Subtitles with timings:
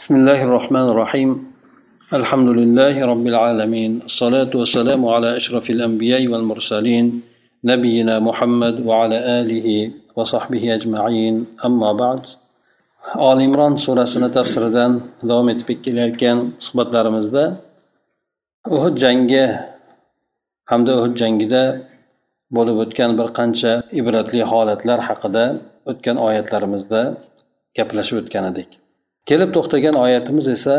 [0.00, 1.30] بسم الله الرحمن الرحيم
[2.20, 7.06] الحمد لله رب العالمين الصلاة والسلام على أشرف الأنبياء والمرسلين
[7.64, 9.68] نبينا محمد وعلى آله
[10.16, 12.22] وصحبه أجمعين أما بعد
[13.16, 14.04] آل إمران سورة
[14.36, 17.44] tafsiridan davom etib kelayotgan suhbatlarimizda
[18.68, 19.44] uhud jangi
[20.70, 21.62] hamda uhud jangida
[22.56, 25.44] bo'lib o'tgan bir qancha ibratli holatlar haqida
[25.90, 27.00] o'tgan oyatlarimizda
[27.78, 28.70] gaplashib o'tgan edik
[29.29, 30.75] Kelib to'xtagan oyatimiz esa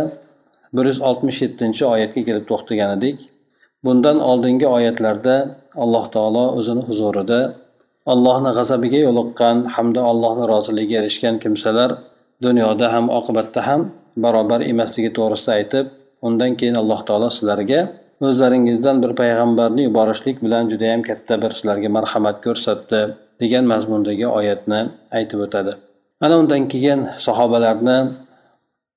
[0.77, 3.19] bir yuz oltmish yettinchi oyatga kelib to'xtagan edik
[3.85, 5.37] bundan oldingi oyatlarda
[5.85, 7.41] alloh taolo o'zini huzurida
[8.13, 11.91] allohni g'azabiga yo'liqqan hamda allohni roziligiga erishgan kimsalar
[12.47, 13.81] dunyoda ham oqibatda ham
[14.25, 15.87] barobar emasligi to'g'risida aytib
[16.27, 17.81] undan keyin alloh taolo sizlarga
[18.27, 23.01] o'zlaringizdan bir payg'ambarni yuborishlik bilan judayam katta bir sizlarga marhamat ko'rsatdi
[23.43, 24.81] degan mazmundagi oyatni
[25.19, 25.73] aytib o'tadi.
[26.25, 27.99] Ana undan keyin sahobalarni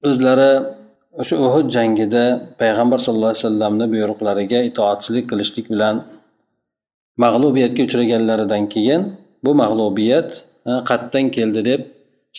[0.10, 0.52] o'zlari
[1.22, 2.24] o'sha uhud jangida
[2.62, 5.96] payg'ambar sallallohu alayhi vasallamni buyruqlariga itoatsizlik qilishlik bilan
[7.24, 9.02] mag'lubiyatga uchraganlaridan keyin
[9.46, 10.30] bu mag'lubiyat
[10.90, 11.82] qayerdan keldi deb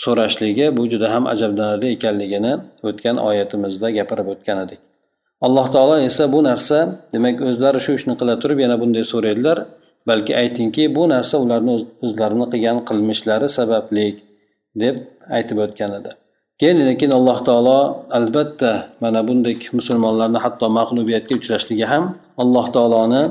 [0.02, 2.52] so'rashligi bu juda ham ajablanarli ekanligini
[2.88, 4.80] o'tgan oyatimizda gapirib o'tgan edik.
[5.46, 6.78] Alloh taolo esa bu narsa
[7.14, 9.58] demak o'zlari shu ishni qila turib yana bunday so'raydilar
[10.10, 11.72] balki aytingki bu narsa ularni
[12.06, 14.06] o'zlarini qilgan qilmishlari sababli
[14.82, 14.96] deb
[15.36, 16.10] aytib o'tgan edi.
[16.59, 17.79] keyin lekin alloh taolo
[18.19, 18.71] albatta
[19.03, 22.03] mana bunday musulmonlarni hatto mag'lubiyatga uchrashligi ham
[22.43, 23.21] alloh taoloni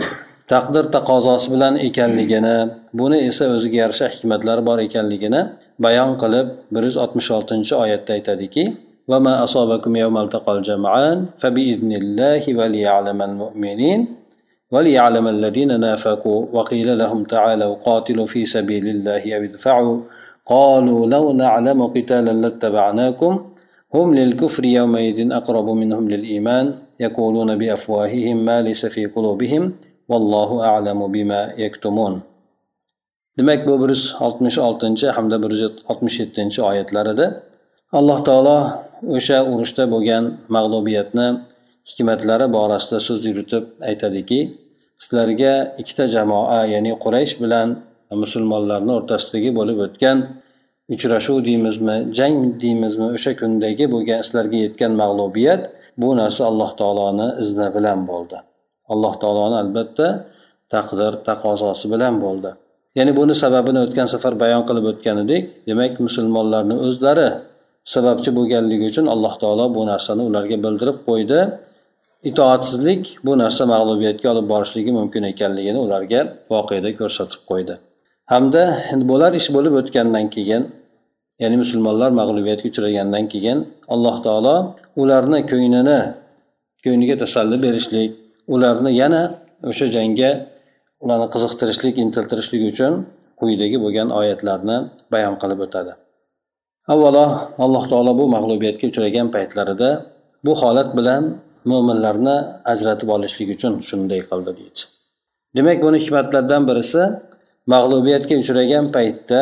[0.53, 2.57] taqdir taqozosi bilan ekanligini
[2.99, 5.41] buni esa o'ziga yarasha hikmatlari bor ekanligini
[5.85, 8.65] bayon qilib bir yuz oltmish oltinchi oyatda aytadiki
[9.11, 14.01] وما أصابكم يوم التقى الجمعان فبإذن الله وليعلم المؤمنين
[14.71, 19.99] وليعلم الذين نافقوا وقيل لهم تعالوا قاتلوا في سبيل الله أو ادفعوا
[20.53, 23.33] قالوا لو نعلم قتالا لاتبعناكم
[23.95, 26.67] هم للكفر يومئذ أقرب منهم للإيمان
[27.01, 29.63] يقولون بأفواههم ما ليس في قلوبهم
[30.11, 32.15] والله أعلم بما يكتمون
[33.39, 37.27] demak bu bir yuz oltmish oltinchi hamda bir yuz oltmish yettinchi oyatlarida
[37.99, 38.59] alloh taolo
[39.17, 40.25] o'sha urushda bo'lgan
[40.57, 41.29] mag'lubiyatni
[41.91, 44.41] hikmatlari borasida so'z yuritib aytadiki
[45.05, 47.69] sizlarga ikkita jamoa ya'ni quraysh bilan
[48.23, 50.19] musulmonlarni o'rtasidagi bo'lib o'tgan
[50.94, 55.62] uchrashuv deymizmi jang deymizmi o'sha kundagi bo'lgan sizlarga yetgan mag'lubiyat
[56.02, 58.38] bu narsa alloh taoloni izni bilan bo'ldi.
[58.94, 60.08] Alloh taoloni albatta
[60.74, 62.52] taqdir taqozosi bilan bo'ldi.
[62.98, 67.28] Ya'ni buni sababini o'tgan safar bayon qilib o'tgan edik demak musulmonlarni o'zlari
[67.94, 71.40] sababchi bo'lganligi uchun alloh taolo bu narsani ularga bildirib qo'ydi.
[72.30, 76.22] Itoatsizlik bu narsa mag'lubiyatga olib borishligi mumkin ekanligini ularga
[76.54, 77.76] voqeda ko'rsatib qo'ydi.
[78.32, 78.64] Hamda
[79.12, 80.64] bo'lar ish bo'lib o'tgandan keyin
[81.42, 83.58] ya'ni musulmonlar mag'lubiyatga uchragandan keyin
[83.94, 84.56] alloh taolo
[85.02, 86.00] ularni ko'nglini
[86.84, 88.10] ko'ngliga tasalli berishlik
[88.56, 89.22] ularni yana
[89.70, 90.30] o'sha jangga
[91.04, 92.94] ularni qiziqtirishlik intiltirishlik uchun
[93.40, 94.78] quyidagi bo'lgan oyatlarni
[95.14, 95.94] bayon qilib o'tadi.
[96.94, 97.26] Avvalo
[97.66, 99.90] alloh taolo bu mag'lubiyatga uchragan paytlarida
[100.46, 101.24] bu holat bilan
[101.72, 102.38] mo'minlarni
[102.74, 104.82] ajratib olishlik uchun shunday qildi deydi.
[105.56, 107.02] Demak buni hikmatlaridan birisi
[107.74, 109.42] mag'lubiyatga uchragan paytda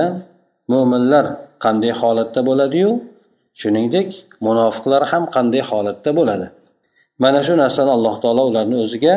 [0.71, 1.25] mo'minlar
[1.63, 2.89] qanday holatda bo'ladiyu?
[3.61, 4.09] Shuningdek
[4.47, 6.47] munofiqlar ham qanday holatda bo'ladi?
[7.23, 9.13] Mana shu narsani alloh taolo ularni o'ziga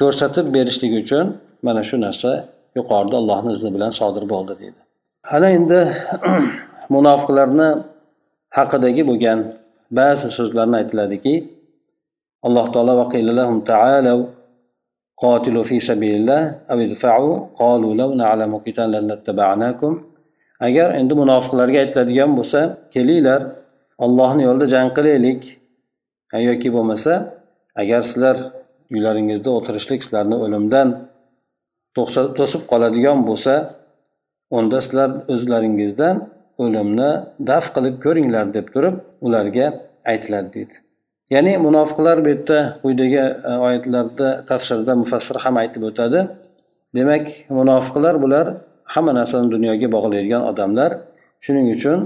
[0.00, 1.26] ko'rsatib berishlik uchun
[1.66, 2.30] mana shu narsa
[2.78, 4.80] yuqorida allohni izni bilan sodir bo'ldi deydi.
[5.36, 5.80] Ana endi
[6.94, 7.68] munofiqlarni
[8.58, 9.38] haqidagi bo'lgan
[9.98, 11.34] ba'zi so'zlarni aytiladiki
[12.46, 12.92] alloh taolo
[15.23, 16.41] قاتلوا في سبيل الله
[16.71, 19.93] أو ادفعوا قالوا لو نعلم قتالا لاتبعناكم
[20.67, 22.59] agar endi munofiqlarga aytiladigan bo'lsa
[22.93, 23.41] kelinglar
[24.05, 25.41] ollohni yo'lida jang qilaylik
[26.47, 27.13] yoki bo'lmasa
[27.81, 28.37] agar sizlar
[28.93, 30.87] uylaringizda o'tirishlik sizlarni o'limdan
[32.37, 33.53] to'sib qoladigan bo'lsa
[34.57, 36.15] unda sizlar o'zlaringizdan
[36.63, 37.11] o'limni
[37.49, 39.67] daf qilib ko'ringlar deb turib ularga
[40.11, 40.75] aytiladi deydi
[41.30, 46.20] Ya'ni munofiqlar bu yerda quyidagi e, oyatlarda tafsirda mufassir ham aytib o'tadi.
[46.94, 47.26] Demak
[47.58, 48.46] munofiqlar bular
[48.94, 50.90] hamma narsani dunyoga bog'laydigan odamlar.
[51.44, 51.98] Shuning uchun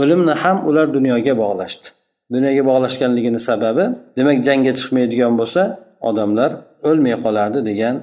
[0.00, 1.86] o'limni ham ular dunyoga bog'lashdi.
[2.34, 3.84] Dunyoga bog'lashganligini sababi
[4.18, 5.62] demak jangga chiqmaydigan bo'lsa
[6.08, 6.50] odamlar
[6.88, 7.94] o'lmay qolardi degan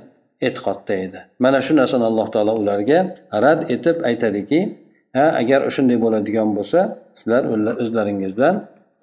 [0.47, 1.19] e'tiqodda edi.
[1.43, 2.99] Mana shu narsani alloh taolo ularga
[3.43, 4.59] rad etib aytadiki
[5.17, 6.79] ha agar shunday bo'ladigan bo'lsa
[7.19, 7.43] sizlar
[7.83, 8.55] o'zlaringizdan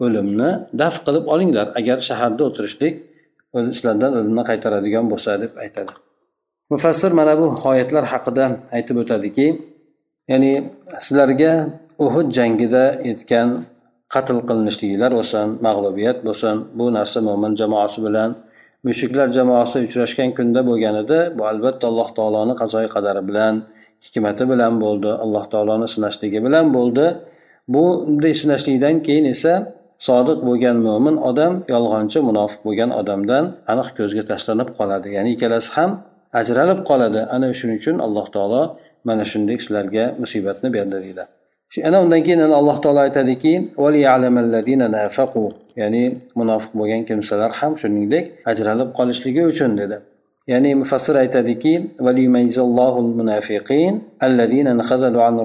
[0.04, 0.50] o'limni
[0.82, 1.66] daf qilib olinglar.
[1.80, 2.94] Agar shaharda o'tirishlik
[3.76, 5.92] sizlardan o'limni qaytaradigan bo'lsa deb aytadi.
[6.72, 8.44] Mufassir mana bu oyatlar haqida
[8.76, 9.46] aytib o'tadiki
[10.30, 10.52] ya'ni
[11.06, 11.52] sizlarga
[12.06, 13.48] uhud jangida yetgan
[14.14, 18.30] qatl qilinishliklar bo'lsin mag'lubiyat bo'lsin bu narsa mo'min jamoasi bilan
[18.86, 23.54] mushuklar jamoasi uchrashgan kunda bo'lganida bu albatta alloh taoloni qazoi qadari bilan
[24.06, 27.06] hikmati bilan bo'ldi alloh taoloni sinashligi bilan bo'ldi.
[27.74, 29.52] Bu bunday sinashlikdan keyin esa
[30.06, 35.08] sodiq bo'lgan mo'min odam yolg'onchi munofiq bo'lgan odamdan aniq ko'zga tashlanib qoladi.
[35.16, 35.90] Ya'ni ikkalasi ham
[36.40, 37.20] ajralib qoladi.
[37.34, 38.62] Ana shuning uchun alloh taolo
[39.08, 41.24] mana shunday sizlarga musibatni berdi deydi.
[41.88, 43.52] Ana undan keyin yana alloh taolo aytadiki
[45.80, 46.04] ya'ni
[46.40, 49.96] munofiq bo'lgan kimsalar ham shuningdek ajralib qolishligi uchun dedi.
[50.52, 51.72] Ya'ni mufassir aytadiki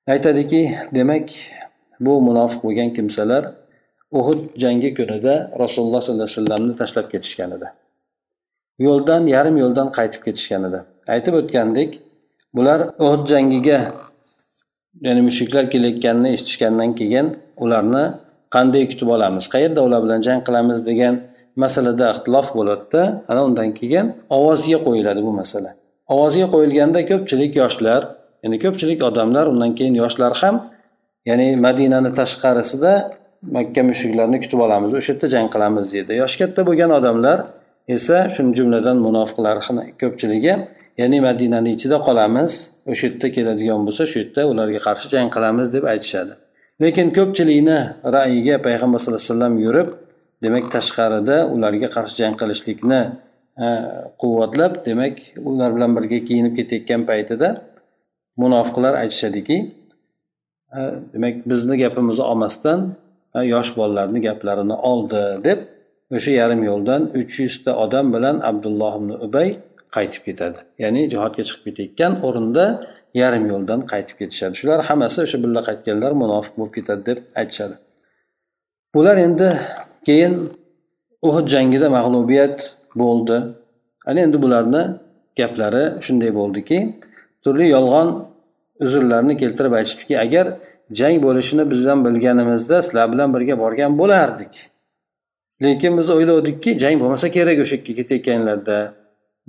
[0.06, 1.30] aytadiki demak
[2.00, 3.54] bu munofiq bo'lgan kimsalar
[4.10, 7.68] uhud jangi kunida rasululloh sollallohu alayhi vasallamni tashlab ketishgan edi
[8.78, 10.80] yo'ldan yarim yo'ldan qaytib ketishgan edi
[11.13, 11.91] aytib o'tgandik
[12.55, 13.79] bular uhud jangiga
[15.05, 17.27] ya'ni mushuklar kelayotganini eshitishgandan keyin
[17.63, 18.03] ularni
[18.55, 21.15] qanday kutib olamiz qayerda ular bilan jang qilamiz degan
[21.63, 23.01] masalada ixtilof bo'ladida
[23.31, 24.05] ana undan keyin
[24.37, 25.69] ovozga qo'yiladi bu masala.
[26.13, 28.01] Ovozga qo'yilganda ko'pchilik yoshlar
[28.43, 30.55] ya'ni ko'pchilik odamlar undan keyin yoshlar ham
[31.29, 32.93] ya'ni madinani tashqarisida
[33.55, 36.11] makka mushuklarni kutib olamiz o'sha yerda jang qilamiz deydi.
[36.21, 37.37] Yoshi katta bo'lgan odamlar
[37.95, 39.57] esa shuni jumladan munofiqlar
[40.01, 40.53] ko'pchiligi
[40.99, 42.51] ya'ni madinani ichida qolamiz.
[42.91, 46.33] O'sha yerda keladigan bo'lsa shu yerda ularga qarshi jang qilamiz deb aytishadi.
[46.83, 47.79] Lekin ko'pchilikni
[48.17, 49.89] ra'yiga payg'ambar sallallohu alayhi vasallam yurib
[50.43, 53.01] demak tashqarida ularga qarshi jang qilishlikni
[53.63, 53.67] e,
[54.21, 55.15] quvvatlab demak
[55.49, 57.49] ular bilan birga kiyinib ketayotgan paytida
[58.43, 59.57] munofiqlar aytishadiki
[60.77, 60.79] e,
[61.13, 62.79] demak bizni gapimizni olmasdan
[63.37, 65.59] e, yosh bolalarni gaplarini oldi deb
[66.15, 69.49] o'sha yarim yo'ldan uch yuzta odam bilan abdulloh ibn ubay
[69.97, 70.59] qaytib ketadi.
[70.83, 72.65] Ya'ni jihodga chiqib ketayotgan o'rinda
[73.21, 74.53] yarim yo'ldan qaytib ketishadi.
[74.59, 77.75] Shular hammasi o'sha birga qaytganlar munofiq bo'lib ketadi deb aytishadi.
[78.95, 79.49] Bular endi
[80.07, 80.33] keyin
[81.27, 82.57] uhud jangida mag'lubiyat
[83.01, 83.37] bo'ldi.
[84.09, 84.81] Ana endi bularni
[85.39, 86.77] gaplari shunday bo'ldiki
[87.43, 88.07] turli yolg'on
[88.85, 90.45] uzrlarni keltirib aytishdiki agar
[90.99, 94.53] jang bo'lishini bizdan bilganimizda sizlar bilan birga borgan bo'lardik.
[95.63, 98.77] Lekin biz o'ylovdikki jang bo'lmasa kerak o'sha yerga ketayotganlarda.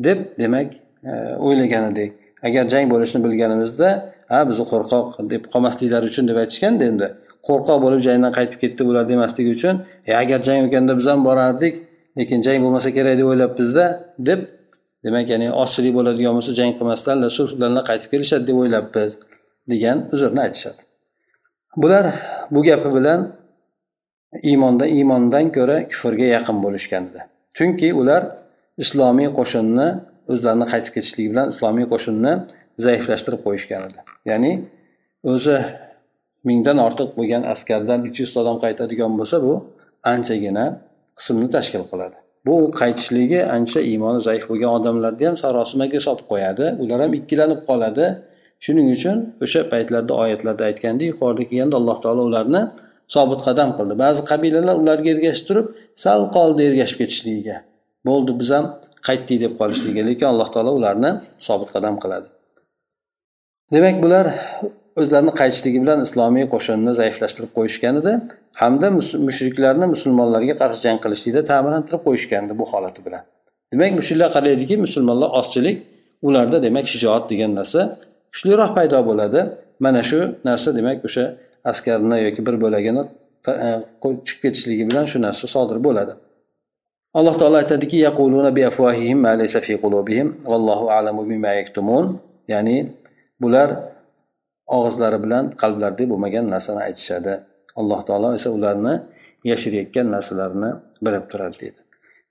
[0.07, 0.69] Deb demak
[1.11, 1.41] e, o'ylaganidek.
[1.47, 2.13] O'ylagan edik
[2.43, 3.89] agar jang bo'lishini bilganimizda
[4.33, 7.09] ha bizni qo'rqoq deb qolmasliklari uchun deb aytishganda endi
[7.49, 9.75] qo'rqoq bo'lib jangdan qaytib ketdi bular demasligi uchun
[10.11, 11.75] e agar jang bo'lganda biz ham borardik
[12.19, 13.87] lekin jang bo'lmasa kerak deb o'ylabmizda
[14.29, 14.41] deb
[15.05, 19.13] demak ya'ni ozchilik bo'ladigan bo'lsa jang qilmasdan sulh bilan qaytib kelishadi deb o'ylabmiz
[19.73, 20.81] degan uzrni aytishadi.
[21.83, 22.05] Bular
[22.55, 23.21] bu gapi bilan
[24.51, 27.21] iymonda iymondan ko'ra kufrga yaqin bo'lishgan edi
[27.57, 28.23] chunki ular
[28.83, 29.89] islomiy qo'shinni
[30.33, 32.33] o'zlarini qaytib ketishligi bilan islomiy qo'shinni
[32.85, 33.99] zaiflashtirib qo'yishgan edi.
[34.31, 34.53] Ya'ni
[35.33, 35.57] o'zi
[36.49, 39.55] mingdan ortiq bo'lgan askardan uch yuzta odam qaytadigan bo'lsa bu
[40.13, 40.65] anchagina
[41.19, 42.17] qismni tashkil qiladi.
[42.47, 46.67] Bu qaytishligi ancha iymoni zaif bo'lgan odamlarni ham sarosimaga solib qo'yadi.
[46.83, 48.07] Ular ham ikkilanib qoladi.
[48.65, 52.63] Shuning uchun o'sha paytlarda oyatlarda aytgandek yuqorida kelganda alloh taolo ularni
[53.15, 53.95] sobit qadam qildi.
[54.05, 55.67] Ba'zi qabilalar ularga ergashib turib
[56.05, 57.57] sal qoldi ergashib ketishligiga.
[58.07, 58.67] Bo'ldi biz ham
[59.09, 61.11] qaytdik deb qolishligi lekin alloh taolo ularni
[61.47, 62.29] sobit qadam qiladi.
[63.75, 64.27] Demak bular
[65.01, 68.13] o'zlarini qaytishligi bilan islomiy qo'shinni zaiflashtirib qo'yishgan edi.
[68.63, 68.89] Hamda
[69.29, 73.23] mushriklarni musulmonlarga qarshi jang qilishlikda ta'minlantirib qo'yishgandi bu holati bilan.
[73.73, 75.77] Demak mushriklar qaraydiki musulmonlar ozchilik
[76.29, 77.81] ularda demak shijoat degan narsa
[78.33, 79.41] kuchliroq paydo bo'ladi.
[79.85, 81.25] Mana shu narsa demak o'sha
[81.71, 83.03] askarni yoki bir bo'lagini
[83.67, 83.69] e,
[84.27, 86.13] chiqib ketishligi bilan shu narsa sodir bo'ladi.
[87.19, 87.97] Alloh taolo aytadiki
[92.53, 92.77] ya'ni
[93.43, 93.69] bular
[94.77, 97.33] og'izlari bilan qalblarida bo'lmagan narsani aytishadi.
[97.81, 98.95] Alloh taolo esa ularni
[99.51, 100.71] yashirayotgan narsalarini
[101.05, 101.81] bilib turadi deydi.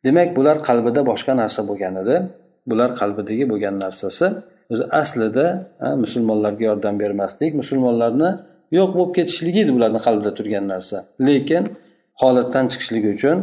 [0.05, 2.15] Demak bular qalbida boshqa narsa bo'lgan edi.
[2.69, 4.27] Bular qalbidagi bo'lgan narsasi
[4.73, 5.45] o'zi aslida
[6.03, 8.29] musulmonlarga yordam bermaslik musulmonlarni
[8.77, 10.97] yo'q bo'lib ketishligi edi bularni qalbida turgan narsa.
[11.27, 11.63] Lekin
[12.21, 13.37] holatdan chiqishligi uchun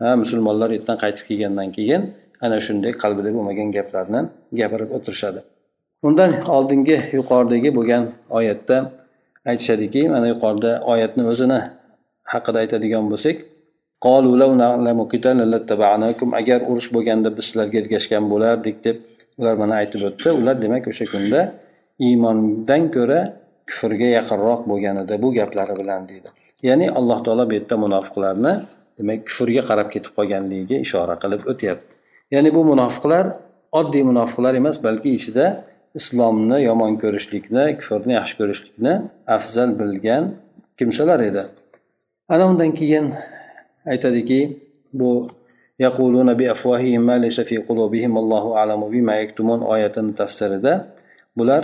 [0.00, 2.02] ha musulmonlar yerdan qaytib kelgandan keyin
[2.44, 4.20] ana shunday qalbida bo'lmagan gaplarni
[4.60, 5.40] gapirib o'tirishadi.
[6.06, 8.02] Undan oldingi yuqoridagi bo'lgan
[8.38, 8.76] oyatda
[9.50, 11.60] aytishadiki mana yuqorida oyatni o'zini
[12.32, 13.36] haqida aytadigan bo'lsak
[16.40, 18.96] agar urush bo'lganda biz sizlarga ergashgan bo'lardik deb
[19.38, 20.28] ular mana aytib o'tdi.
[20.40, 21.40] Ular demak o'sha kunda
[22.06, 23.20] iymondan ko'ra
[23.68, 26.28] kufrga yaqinroq bo'lgan edi bu gaplari bilan deydi.
[26.68, 28.52] Ya'ni alloh taolo bu yerda munofiqlarni
[28.98, 31.92] demak kufrga qarab ketib qolganligiga ishora qilib o'tyapti.
[32.34, 33.24] Ya'ni bu munofiqlar
[33.80, 35.46] oddiy munofiqlar emas balki ichida
[35.98, 38.94] islomni yomon ko'rishlikni kufrni yaxshi ko'rishlikni
[39.36, 40.24] afzal bilgan
[40.78, 41.42] kimsalar edi.
[42.32, 43.06] Ana undan keyin
[43.92, 44.40] aytadiki
[45.00, 45.10] bu
[45.84, 50.72] yaquluna bi afwahihim ma laysa fi qulubihim allohu a'lamu bima yaktumun oyatini tafsirida
[51.38, 51.62] bular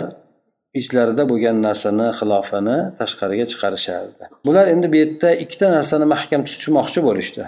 [0.79, 4.23] ichlarida bo'lgan narsani xilofini tashqariga chiqarishardi.
[4.45, 7.43] Bular endi bu yerda ikkita narsani mahkam tutishmoqchi bo'lishdi.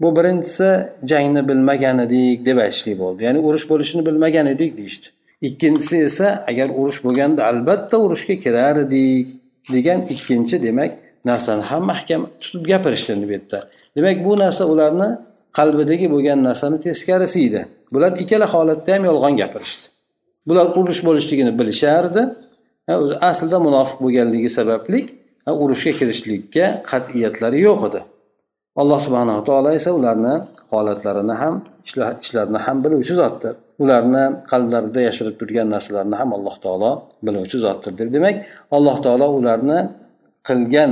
[0.00, 0.68] Bu birinchisi
[1.10, 3.20] jangni bilmagan edik deb aytishlik bo'ldi.
[3.26, 5.06] Ya'ni urush bo'lishini bilmagan edik deyishdi.
[5.48, 9.26] Ikkinchisi esa agar urush bo'lganda albatta urushga kirar edik
[9.74, 10.92] degan ikkinchi demak
[11.24, 13.58] narsani ham mahkam tutib gapirishdi bu yerda.
[13.96, 15.08] Demak bu narsa ularni
[15.58, 17.62] qalbidagi bo'lgan narsani teskarisi edi.
[17.92, 19.84] Bular ikkala holatda ham yolg'on gapirishdi.
[20.48, 22.22] Bular urush bo'lishligini bilishardi.
[23.03, 24.99] o'zi aslida munofiq bo'lganligi sababli
[25.63, 28.01] urushga kirishlikka qat'iyatlari yo'q edi
[28.81, 30.33] alloh subhanava taolo esa ularni
[30.71, 31.55] holatlarini ham
[32.23, 33.53] ishlarini ham biluvchi zotdir
[33.83, 36.91] ularni qalblarida yashirib turgan narsalarni ham alloh taolo
[37.25, 38.35] biluvchi zotdir deb demak
[38.77, 39.79] alloh taolo ularni
[40.47, 40.91] qilgan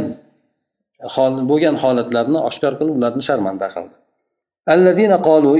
[1.49, 3.97] bo'lgan holatlarni oshkor qilib ularni sharmanda qildi
[4.77, 5.55] الذين قالوا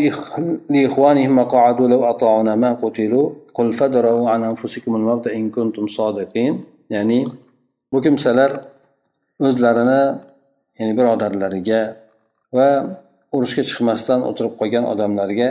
[0.70, 6.56] لإخوانهم وقعدوا لو أطاعنا ما قتلوا قل فادرؤوا عن أنفسكم الموت إن كنتم صادقين
[6.90, 7.28] ya'ni
[7.92, 8.52] bu kimsalar
[9.40, 10.02] o'zlarini
[10.80, 11.82] ya'ni birodarlariga
[12.58, 12.68] va
[13.36, 15.50] urushga chiqmasdan o'tirib qolgan odamlarga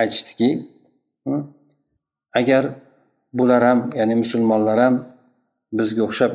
[0.00, 0.48] aytishdiki
[2.40, 2.62] agar
[3.38, 4.94] bular ham ya'ni musulmonlar ham
[5.78, 6.32] bizga o'xshab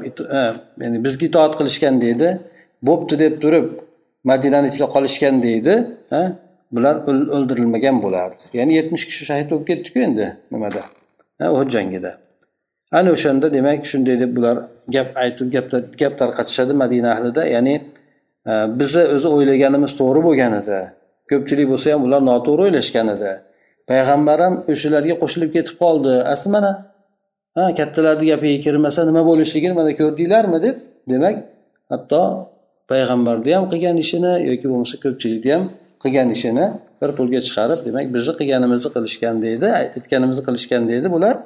[0.83, 2.29] ya'ni bizga itoat qilishgan deydi
[2.87, 3.67] bo'pti deb turib
[4.31, 5.73] madinani ichida qolishgan deydi
[6.75, 6.95] bular
[7.35, 10.81] o'ldirilmagan bo'lardi ya'ni yetmish kishi shahid bo'lib ketdiku endi nimada
[11.54, 12.12] Uhud jangida.
[12.98, 14.56] Ana o'shanda demak shunday deb bular
[14.94, 15.48] gap aytib
[16.00, 17.42] gap tarqatishadi madina ahlida.
[17.54, 17.74] Ya'ni
[18.50, 20.78] e, bizni o'zi o'ylaganimiz to'g'ri bo'lgan edi
[21.30, 23.32] ko'pchilik bo'lsa ham ular noto'g'ri o'ylashgan edi
[23.90, 26.12] payg'ambar ham o'shalarga qo'shilib ketib qoldi.
[26.34, 26.72] Asli mana
[27.56, 30.76] ha kattalarni gapiga kirmasa nima bo'lishligini mana ko'rdinglarmi deb
[31.10, 31.36] demak
[31.92, 32.22] hatto
[32.90, 35.64] payg'ambarni ham qilgan ishini yoki bo'lmasa ko'pchilikni ham
[36.02, 36.66] qilgan ishini
[37.02, 41.36] bir pulga chiqarib demak bizni qilganimizni qilishgan deydi aytganimizni qilishgan deydi bular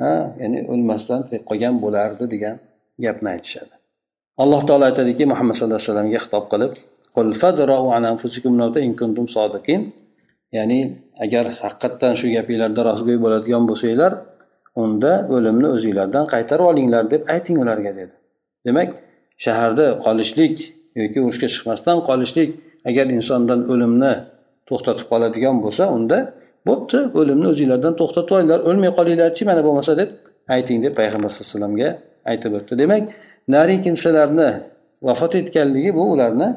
[0.00, 0.12] ha
[0.42, 2.56] ya'ni o'lmasdan tirik qolgan bo'lardi degan
[3.04, 3.74] gapni aytishadi.
[4.42, 6.72] Alloh taolo aytadiki muhammad sallallohu alayhi vasallamga xitob qilib
[10.56, 10.80] ya'ni
[11.24, 14.12] agar haqiqatdan shu gapinglarda rostgo'y bo'ladigan bo'lsanglar
[14.82, 18.14] unda o'limni o'zinglardan qaytarib olinglar deb ayting ularga dedi.
[18.66, 18.88] Demak
[19.44, 20.54] shaharda qolishlik
[21.00, 22.50] yoki urushga chiqmasdan qolishlik
[22.88, 24.12] agar insondan o'limni
[24.69, 26.17] to'xtatib qoladigan bo'lsa unda
[26.69, 30.09] bo'pti o'limni o'zinglardan to'xtatib olinglar o'lmay qolinglarchi mana bo'lmasa deb
[30.55, 31.89] ayting deb payg'ambar sallallohu alayhi vasallamga
[32.31, 33.03] aytib o'tdi demak
[33.55, 34.49] nariy kimsalarni
[35.07, 36.47] vafot etganligi bu ularni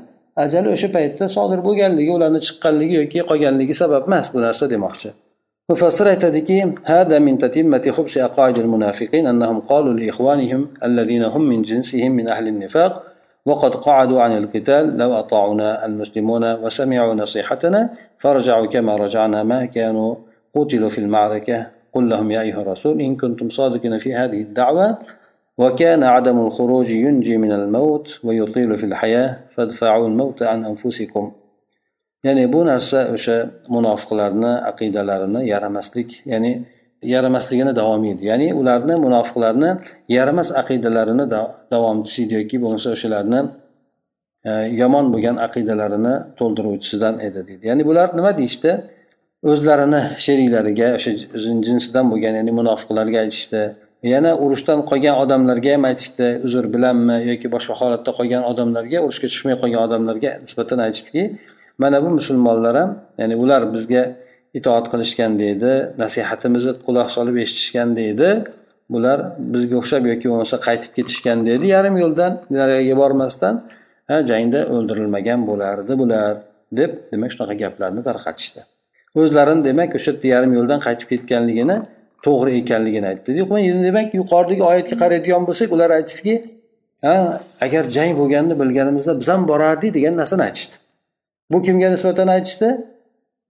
[0.44, 5.10] ajali o'sha paytda sodir bo'lganligi ularni chiqqanligi yoki qolganligi sabab emas bu narsa demoqchi
[5.70, 6.56] mufassir aytadiki
[6.94, 12.46] هذا من تتمة خبث عقائد المنافقين أنهم قالوا لإخوانهم الذين هم من جنسهم من أهل
[12.52, 12.92] النفاق
[13.45, 20.15] وقد قعدوا عن القتال لو أطاعنا المسلمون وسمعوا نصيحتنا فرجعوا كما رجعنا ما كانوا
[20.55, 21.67] قتلوا في المعركة.
[21.93, 24.97] قل لهم يا أيها الرسول إن كنتم صادقين في هذه الدعوة
[25.57, 31.31] وكان عدم الخروج ينجي من الموت ويطيل في الحياة فادفعوا الموت عن أنفسكم.
[32.23, 33.37] ya'ni bu narsa o'sha
[33.73, 36.53] munofiqlarni aqidalarini yaramaslik ya'ni
[37.03, 38.25] yaramasligini davom etdi.
[38.31, 39.69] Ya'ni ularni munofiqlarni
[40.09, 41.25] yaramas aqidalarini
[41.73, 43.41] davomchisi yoki bo'lmasa o'shalarni
[44.49, 48.71] e, yomon bo'lgan aqidalarini to'ldiruvchisidan edi deydi ya'ni bular nima deyishdi?
[49.51, 51.11] O'zlarini sheriklariga o'sha
[51.67, 53.61] jinsidan bo'lgan ya'ni munofiqlarga aytishdi.
[54.13, 59.55] Yana urushdan qolgan odamlarga ham aytishdi uzr bilanmi yoki boshqa holatda qolgan odamlarga urushga chiqmay
[59.61, 61.23] qolgan odamlarga nisbatan aytishdiki
[61.81, 62.89] mana bu musulmonlar ham
[63.19, 64.03] ya'ni ular bizga
[64.57, 65.71] itoat qilishgan deydi
[66.03, 68.29] nasihatimizni quloq solib eshitishgan deydi.
[68.93, 69.19] Bular
[69.53, 71.65] bizga o'xshab yoki bo'lmasa qaytib ketishgan deydi.
[71.75, 73.55] Yarim yo'ldan nariyoqga bormasdan
[74.31, 76.33] jangda o'ldirilmagan bo'lardi bular
[76.79, 78.61] deb demak shunaqa gaplarni tarqatishdi.
[79.21, 81.77] O'zlarini demak o'sha yarim yo'ldan qaytib ketganligini
[82.25, 83.29] to'g'ri ekanligini aytdi.
[83.87, 86.35] Demak yuqoridagi oyatga qaraydigan bo'lsak ular aytishdiki
[87.05, 87.15] ha
[87.65, 90.75] agar jang bo'lganini bilganimizda biz ham borardik degan narsani aytishdi.
[91.51, 92.69] Bu kimga nisbatan aytishdi?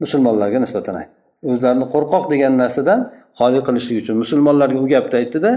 [0.03, 3.00] Musulmonlarga nisbatan aytdi o'zlarini qo'rqoq degan narsadan
[3.39, 5.51] xoli qilishlik uchun musulmonlarga u gapni aytdida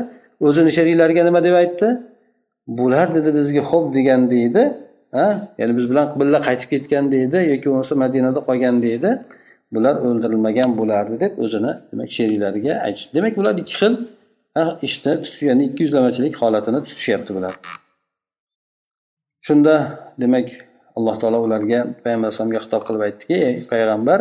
[0.47, 1.89] o'zini sheriklariga nima deb aytdi?
[2.79, 4.63] Bular dedi bizga xo'p degan deydi
[5.17, 5.27] ha?
[5.61, 9.11] Ya'ni biz bilan birga qaytib ketgan deydi yoki bo'lmasa madinada qolgan deydi.
[9.75, 13.11] Bular o'ldirilmagan bo'lardi deb o'zini demak sheriklariga aytishdi.
[13.19, 13.95] Demak bular ikki xil
[14.89, 15.13] ishni
[15.49, 17.55] ya'ni ikki yuzlamachilik holatini tutishyapti bular.
[19.47, 19.75] Shunda
[20.23, 20.49] demak
[20.97, 24.21] alloh taolo ularga payg'ambar alayhisalomga xitob qilib aytdiki ey payg'ambar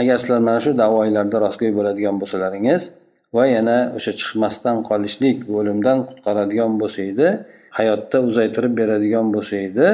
[0.00, 2.82] agar sizlar mana shu davoylarda rostgo'y bo'ladigan bo'lsalaringiz
[3.36, 7.28] va yana o'sha chiqmasdan qolishlik o'limdan qutqaradigan bo'lsa edi
[7.78, 9.88] hayotda uzaytirib beradigan bo'lsa edi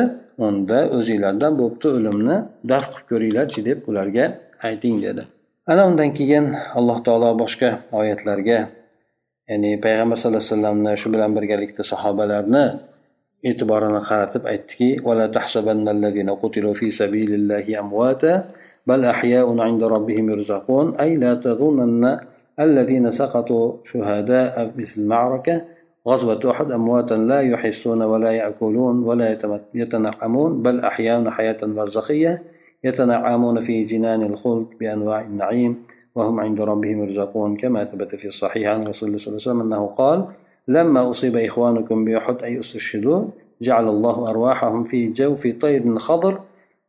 [0.46, 2.36] unda o'zinglardan bo'pti o'limni
[2.70, 4.24] daf qilib ko'ringlarchi deb ularga
[4.68, 5.22] ayting dedi.
[5.72, 6.44] Ana undan keyin
[6.78, 7.68] alloh taolo boshqa
[8.00, 8.58] oyatlarga
[9.48, 12.64] ya'ni payg'ambar sallallohu alayhi vasallamni shu bilan birgalikda sahobalarni
[13.48, 14.88] e'tiborini qaratib aytdiki
[18.86, 20.96] بل أحياء عند ربهم يرزقون.
[20.96, 22.20] أي لا تظنن
[22.60, 25.64] الذين سقطوا شهداء مثل المعركة.
[26.08, 29.36] غزوة أحد أمواتا لا يحسون ولا يأكلون ولا
[29.74, 32.42] يتنعمون بل أحياء حياة برزخية
[32.84, 35.82] يتنعمون في جنان الخلد بأنواع النعيم
[36.14, 37.56] وهم عند ربهم يرزقون.
[37.56, 40.26] كما ثبت في الصحيح عن رسول الله صلى الله عليه وسلم أنه قال
[40.68, 43.24] لما أصيب إخوانكم بأحد أي استشهدوا
[43.62, 46.40] جعل الله أرواحهم في جوف طير خضر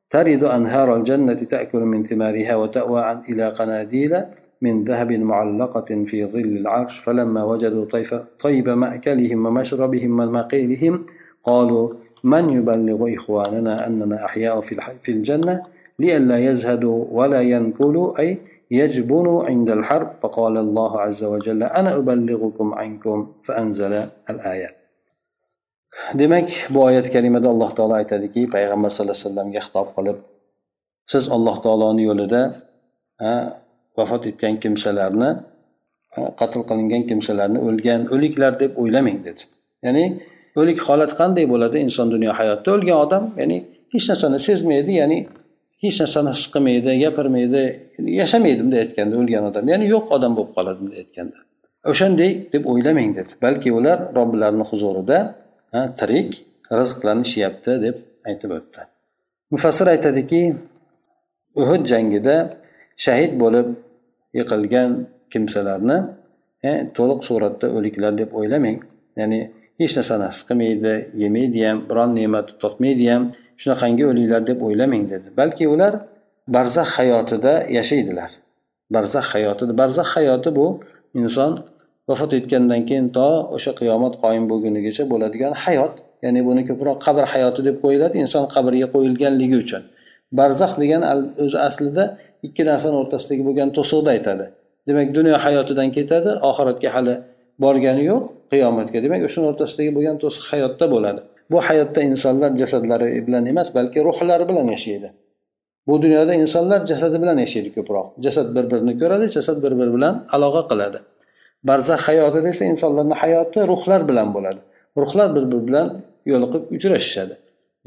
[0.10, 4.22] ترد أنهار الجنة تأكل من ثمارها وتأوى إلى قناديل
[4.62, 7.00] من ذهب معلقة في ظل العرش.
[7.00, 11.06] فلما وجدوا طيف طيب مأكلهم ومشربهم ومقيلهم
[11.44, 14.62] قالوا من يبلغ إخواننا أننا أحياء
[15.02, 15.64] في الجنة
[16.00, 18.38] لئلا يزهدوا ولا ينكلوا؟ أي
[18.71, 23.93] يجبن عند الحرب فقال الله عز وجل أنا أبلغكم عنكم فأنزل
[24.31, 24.71] الآية
[26.15, 30.19] demak bu oyat kalimada alloh taolo aytadiki payg'ambar sallallohu alayhi vasallamga xitob qilib
[31.13, 32.43] siz alloh taoloni yo'lida
[33.99, 35.31] vafot etgan kimsalarni
[36.41, 39.43] qatl qilingan kimsalarni o'lgan o'liklar deb o'ylamang dedi
[39.87, 40.05] ya'ni
[40.61, 43.59] o'lik holat qanday bo'ladi inson dunyo hayotida o'lgan odam ya'ni
[43.93, 45.19] hech narsani sezmaydi ya'ni
[45.84, 47.62] hech narsani his qilmaydi gapirmaydi.
[48.22, 49.66] Yashamaydi bunday aytganda o'lgan odam.
[49.74, 51.38] Ya'ni yo'q odam bo'lib qoladi bunday aytganda.
[51.92, 53.32] O'shanday deb o'ylamang dedi.
[53.46, 55.18] Balki ular robbilarini huzurida
[56.00, 56.30] tirik
[56.80, 57.96] rizqlanishyapti deb
[58.30, 58.82] aytib o'tdi.
[59.54, 60.42] Mufassir aytadiki
[61.62, 62.36] uhud jangida
[63.06, 63.68] shahid bo'lib
[64.40, 64.90] yiqilgan
[65.32, 65.98] kimsalarni
[66.98, 68.80] to'liq suratda o'liklar deb o'ylamang.
[69.20, 69.40] Ya'ni
[69.80, 73.24] hech narsani his qilmaydi yemaydi ham biron ne'matni totmaydi ham.
[73.62, 75.28] Shunaqangi o'linglar deb o'ylamang dedi.
[75.40, 75.94] Balki ular
[76.56, 78.30] barzax hayotida yashaydilar.
[78.96, 80.66] Barzax hayotida barzax hayoti bu
[81.22, 81.52] inson
[82.10, 85.94] vafot etgandan keyin to o'sha qiyomat qoyim bo'lgunigacha bo'ladigan hayot.
[86.24, 89.84] Ya'ni buni ko'proq qabr hayoti deb qo'yiladi inson qabrga qo'yilganligi uchun.
[90.38, 91.02] Barzax degan
[91.44, 92.04] o'zi aslida
[92.48, 94.46] ikki narsani o'rtasidagi bo'lgan to'siqni aytadi.
[94.88, 97.16] Demak dunyo hayotidan ketadi oxiratga hali
[97.64, 98.24] borgani yo'q.
[98.52, 98.98] Qiyomatga.
[99.06, 101.22] Demak o'shani o'rtasidagi bo'lgan to'siq hayotda bo'ladi.
[101.52, 105.10] Bu hayotda insonlar jasadlari bilan emas balki ruhlari bilan yashaydi.
[105.88, 108.08] Bu dunyoda insonlar jasadi bilan yashaydi ko'proq.
[108.26, 111.00] Jasad bir birini ko'radi jasad bir biri bilan aloqa qiladi.
[111.70, 114.60] Barzax hayotida esa insonlarni hayoti ruhlar bilan bo'ladi.
[115.02, 115.88] Ruhlar bir biri bilan
[116.32, 117.36] yo'liqib uchrashishadi.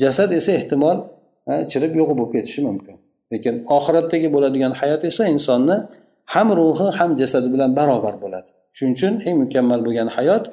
[0.03, 0.99] Jasad esa ehtimol
[1.73, 2.97] chirib yo'q bo'lib ketishi mumkin.
[3.33, 5.77] Lekin oxiratdagi bo'ladigan hayot esa insonni
[6.35, 8.49] ham ruhi ham jasadi bilan barobar bo'ladi.
[8.79, 10.45] Shuning uchun eng mukammal bo'lgan hayot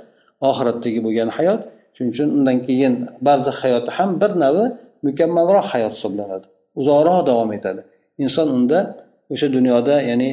[0.50, 1.62] oxiratdagi bo'lgan hayot.
[1.96, 2.94] Shuning uchun undan keyin
[3.26, 4.66] barzax hayoti ham bir navi
[5.08, 6.46] mukammalroq hayot hisoblanadi.
[6.80, 7.82] Uzoqroq davom etadi.
[8.24, 8.80] Inson unda
[9.34, 10.30] o'sha dunyoda ya'ni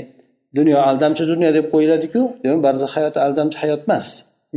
[0.59, 4.07] dunyo aldamchi dunyo deb qo'yiladiku demak barzax hayoti aldamchi hayot emas.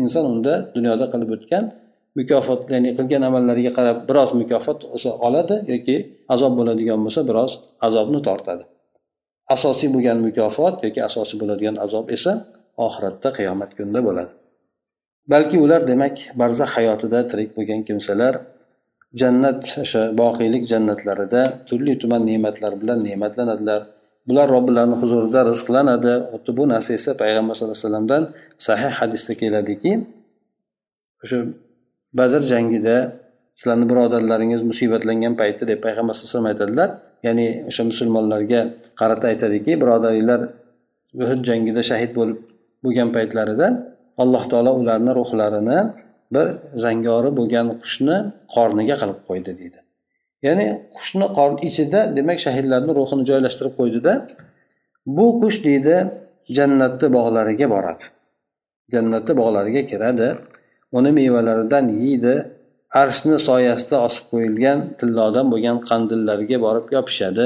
[0.01, 1.63] Inson unda dunyoda qilib o'tgan
[2.19, 4.79] mukofot ya'ni qilgan amallariga qarab biroz mukofot
[5.27, 5.95] oladi yoki
[6.33, 7.51] azob bo'ladigan bo'lsa biroz
[7.87, 8.63] azobni tortadi.
[9.55, 12.31] Asosiy bo'lgan mukofot yoki asosiy bo'ladigan azob esa
[12.85, 14.31] oxiratda qiyomat kunida bo'ladi.
[15.33, 18.33] Balki ular demak barzax hayotida tirik bo'lgan kimsalar
[19.21, 23.81] jannat o'sha boqiylik jannatlarida turli tuman ne'matlar bilan ne'matlanadilar.
[24.29, 26.13] Bular robbilarini huzurida rizqlanadi.
[26.31, 28.23] Xuddi bu narsa esa payg'ambar sallallohu alayhi vasallamdan
[28.67, 29.91] sahih hadisda keladiki
[31.23, 31.39] o'sha
[32.19, 32.97] badr jangida
[33.59, 36.89] sizlarni birodarlaringiz musibatlangan payti deb payg'ambar sallallohu alayhi vasallam aytadilar.
[37.25, 38.61] Ya'ni o'sha musulmonlarga
[38.99, 40.41] qarata aytadiki birodaringlar
[41.23, 42.39] uhud jangida shahid bo'lib
[42.85, 43.67] bo'lgan paytlarida
[44.23, 45.79] alloh taolo ularni ruhlarini
[46.35, 46.47] bir
[46.83, 48.17] zangori bo'lgan qushni
[48.53, 49.79] qorniga qilib qo'ydi deydi.
[50.45, 54.13] Ya'ni qushni qorni ichida demak shahidlarni ruhini joylashtirib qo'ydida
[55.17, 55.95] bu qush deydi
[56.57, 58.03] jannatni bog'lariga boradi.
[58.93, 60.27] Jannatni bog'lariga kiradi
[60.97, 62.33] uni mevalaridan yeydi
[63.01, 67.45] arshni soyasida osib qo'yilgan tillodan bo'lgan qandillarga borib yopishadi.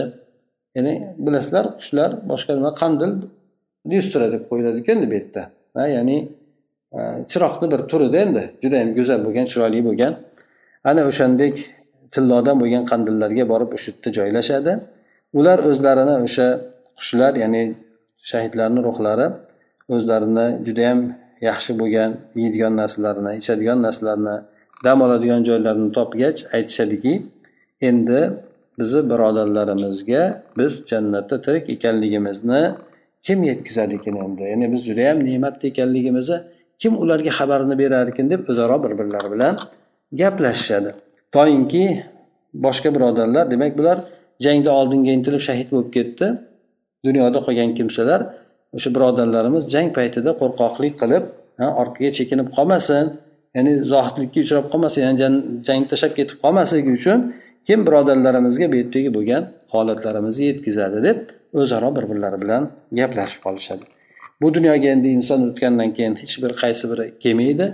[0.75, 0.93] Ya'ni
[1.25, 3.12] bilasizlar qushlar boshqa nima qandil
[3.92, 5.44] lyustra deb qo'yiladi ekanda bu yerda.
[5.96, 6.18] Ya'ni
[6.98, 7.00] e,
[7.32, 10.13] chiroqni bir turida endi judayam go'zal bo'lgan chiroyli bo'lgan
[10.89, 11.56] ana o'shandek
[12.13, 14.72] tillodan bo'lgan qandillarga borib o'sha yerda joylashadi.
[15.39, 16.48] Ular o'zlarini o'sha
[17.00, 17.63] qushlar ya'ni
[18.30, 19.28] shahidlarni ruhlari
[19.96, 21.00] o'zlarini judayam
[21.50, 22.12] yaxshi bo'lgan
[22.42, 24.36] yeydigan narsalarini ichadigan narsalarini
[24.86, 27.13] dam oladigan joylarini topgach aytishadiki
[27.89, 28.20] endi
[28.80, 30.24] bizni birodarlarimizga
[30.58, 32.62] biz jannatda tirik ekanligimizni
[33.25, 36.38] kim yetkazar ekan endi ya'ni biz judayam ne'matda ekanligimizni
[36.82, 39.53] kim ularga xabarini berar ekan deb o'zaro bir birlari bilan
[40.21, 40.91] gaplashishadi.
[41.36, 41.84] Toinki
[42.65, 43.97] boshqa birodarlar demak bular
[44.45, 46.27] jangda oldinga intilib shahid bo'lib ketdi.
[47.08, 48.21] Dunyoda qolgan kimsalar
[48.75, 51.23] o'sha birodarlarimiz jang paytida qo'rqoqlik qilib
[51.82, 53.05] orqaga chekinib qolmasin
[53.55, 55.17] ya'ni zohidlikka uchrab qolmasin ya'ni
[55.67, 57.19] jangni tashlab ketib qolmasligi uchun
[57.69, 61.19] kim birodarlarimizga bu yerdagi bo'lgan holatlarimizni yetkazadi deb
[61.62, 62.63] o'zaro bir birlari bilan
[62.99, 63.86] gaplashib qolishadi.
[64.41, 67.65] Bu dunyoga endi inson o'tgandan keyin hech bir qaysi biri kelmaydi.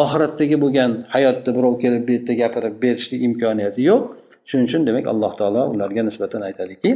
[0.00, 4.02] Oxiratdagi bo'lgan hayotda birov kelib bu yerda gapirib berishlik imkoniyati yo'q.
[4.48, 6.90] Shuning uchun demak alloh taolo ularga nisbatan aytadiki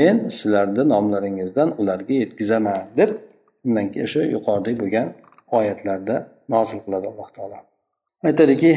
[0.00, 3.10] men sizlarni nomlaringizdan ularga yetkazaman deb
[3.66, 5.08] undan keyin o'sha yuqorida bo'lgan
[5.58, 6.16] oyatlarda
[6.54, 7.58] nozil qiladi alloh taolo.
[8.26, 8.70] Aytadiki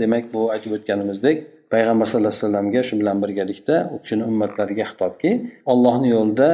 [0.00, 1.36] demak bu aytib o'tganimizdek
[1.72, 5.30] payg'ambar sallallohu alayhi vasallamga shu bilan birgalikda u kishini ummatlariga xitobki
[5.72, 6.48] ollohni yo'lida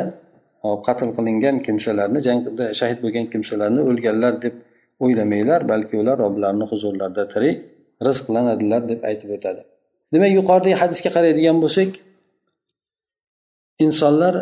[0.87, 4.55] qatl qilingan kimsalarni jangda shahid bo'lgan kimsalarni o'lganlar deb
[5.05, 7.57] o'ylamanglar balki ular robbilarini huzurlarida tirik
[8.07, 9.63] rizqlanadilar deb aytib o'tadi.
[10.13, 11.91] Demak yuqoridagi hadisga qaraydigan bo'lsak
[13.85, 14.35] insonlar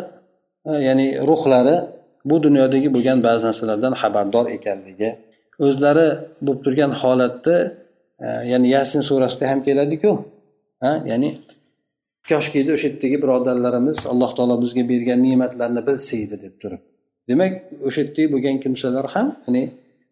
[0.69, 1.75] e, ya'ni ruhlari
[2.29, 5.09] bu dunyodagi bo'lgan ba'zi narsalardan xabardor ekanligi
[5.65, 6.07] o'zlari
[6.45, 7.55] bo'lib turgan holatda
[8.25, 10.11] e, ya'ni yasin surasida ham keladiku.
[11.11, 11.29] Ya'ni
[12.29, 16.81] koshki edi o'sha yerdagi birodarlarimiz alloh taolo bizga bergan ne'matlarni bilsa edi deb turib.
[17.29, 17.53] Demak
[17.87, 19.63] o'sha yerdagi bo'lgan kimsalar ham ya'ni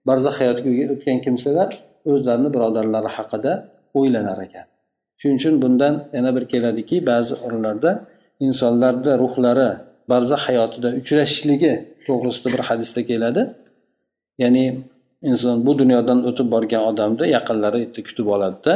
[0.08, 1.70] barzax hayotiga o'tgan kimsalar
[2.12, 3.54] o'zlarini birodarlari haqida
[4.00, 4.66] o'ylanar ekan.
[5.20, 7.92] Shuning uchun bundan yana bir keladiki ba'zi o'rinlarda
[8.48, 9.70] insonlarda ruhlari
[10.12, 11.74] barzax hayotida uchrashishligi
[12.08, 13.42] to'g'risida bir hadisda keladi.
[14.44, 14.66] Ya'ni
[15.30, 18.74] inson bu dunyodan o'tib borgan odamni yaqinlari yerda kutib oladida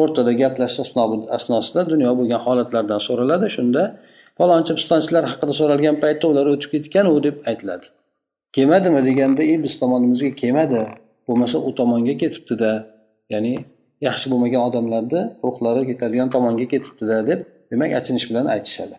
[0.00, 0.90] o'rtada gaplashish
[1.36, 3.82] asnosida dunyo bo'lgan holatlardan so'raladi shunda
[4.38, 7.86] falonchi pistonchilar haqida so'ralgan paytda ular o'tib ketgan u deb aytiladi.
[8.56, 10.80] Kelmadimi deganda e biz tomonimizga kelmadi
[11.28, 12.72] bo'lmasa u tomonga ketibdida
[13.32, 13.54] ya'ni
[14.06, 18.96] yaxshi bo'lmagan odamlarni ruhlari ketadigan tomonga ketibdida deb demak achinish bilan aytishadi.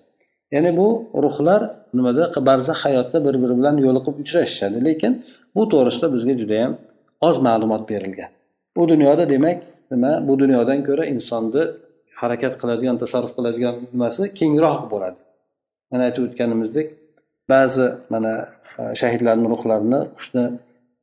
[0.55, 0.87] Ya'ni bu
[1.23, 1.61] ruhlar
[1.97, 5.11] nimada barzax hayotda bir biri bilan yo'liqib uchrashishadi lekin
[5.55, 6.71] bu to'g'risida bizga judayam
[7.27, 8.31] oz ma'lumot berilgan.
[8.75, 9.57] Bu dunyoda demak
[9.91, 10.27] nima?
[10.27, 11.63] Bu dunyodan ko'ra insonni
[12.21, 15.19] harakat qiladigan tasarruf qiladigan nimasi kengroq bo'ladi.
[15.91, 16.87] Mana aytib o'tganimizdek
[17.53, 18.33] ba'zi mana
[18.79, 20.45] e, shahidlarni ruhlarini qushni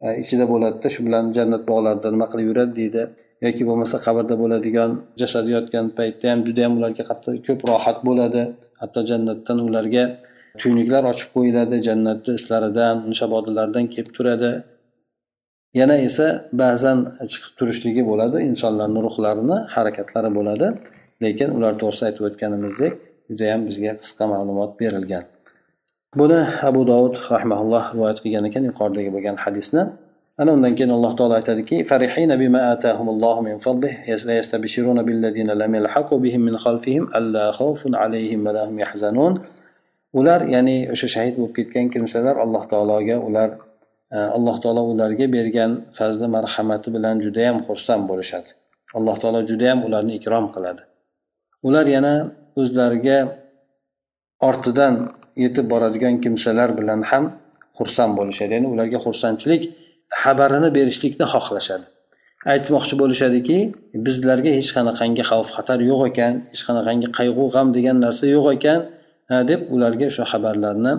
[0.05, 3.03] e, ichida bo'ladida shu bilan jannat bog'larida nima qilib yuradi deydi.
[3.47, 8.43] Yoki bo'lmasa qabrda bo'ladigan jasadi yotgan paytda ham juda yam ularga qattiq ko'p rohat bo'ladi.
[8.81, 10.05] Hatto jannatdan ularga
[10.61, 14.51] tuynuklar ochib qo'yiladi jannatni islaridan shabodilaridan kelib turadi.
[15.80, 16.28] yana esa
[16.62, 16.98] ba'zan
[17.32, 20.68] chiqib turishligi bo'ladi insonlarni ruhlarini harakatlari bo'ladi
[21.26, 22.94] lekin ular to'g'risida aytib o'tganimizdek
[23.30, 25.24] judayam bizga qisqa ma'lumot berilgan
[26.20, 29.84] buni abu dovud rahmaulloh rivoyat qilgan ekan yuqoridagi bo'lgan hadisni
[30.42, 33.94] ana undan keyin alloh taolo aytadiki فرحين بما آتاهم الله من فضله
[34.28, 39.34] ويستبشرون بالذين لم يلحقوا بهم من خلفهم ألا خوف عليهم ولا هم يحزنون
[40.20, 43.50] ular ya'ni o'sha shahid bo'lib ketgan kimsalar alloh taologa ular
[44.11, 48.51] Э, alloh taolo ularga bergan fazli marhamati bilan judayam xursand bo'lishadi.
[48.99, 50.83] Alloh taolo judayam ularni ikrom qiladi.
[51.69, 52.15] Ular yana
[52.61, 53.19] o'zlariga
[54.49, 54.95] ortidan
[55.43, 57.25] yetib boradigan kimsalar bilan ham
[57.79, 58.51] xursand bo'lishadi.
[58.57, 59.63] Ya'ni ularga xursandchilik
[60.23, 61.87] xabarini berishlikni xohlashadi.
[62.55, 63.59] Aytmoqchi bo'lishadiki
[64.07, 68.81] bizlarga hech qanaqangi xavf xatar yo'q ekan hech qanaqangi qayg'u g'am degan narsa yo'q ekan
[69.51, 70.93] deb ularga o'sha xabarlarni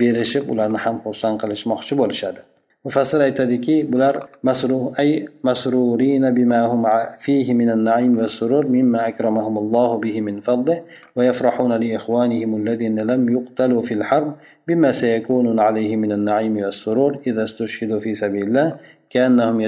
[0.00, 2.42] berishib ularni ham xursand qilishmoqchi bo'lishadi.
[2.84, 6.86] مفسر ايتاديكي بلار مسرو أي مسرورين بما هم
[7.18, 10.82] فيه من النعيم والسرور مما أكرمهم الله به من فضله
[11.16, 14.34] ويفرحون لإخوانهم الذين لم يقتلوا في الحرب
[14.68, 18.76] بما سيكون عليه من النعيم والسرور إذا استشهدوا في سبيل الله
[19.10, 19.60] كأنهم